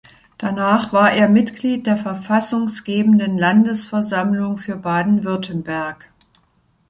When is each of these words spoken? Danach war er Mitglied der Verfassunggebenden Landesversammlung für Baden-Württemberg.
Danach 0.39 0.93
war 0.93 1.11
er 1.11 1.29
Mitglied 1.29 1.85
der 1.85 1.95
Verfassunggebenden 1.95 3.37
Landesversammlung 3.37 4.57
für 4.57 4.75
Baden-Württemberg. 4.77 6.11